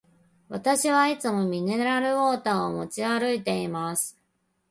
[0.49, 4.19] 私はいつもミネラルウォーターを持ち歩いています。